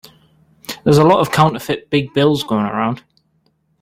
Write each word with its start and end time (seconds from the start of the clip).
There's 0.83 0.97
a 0.97 1.03
lot 1.03 1.19
of 1.19 1.29
counterfeit 1.31 1.91
big 1.91 2.11
bills 2.15 2.41
going 2.43 2.65
around. 2.65 3.03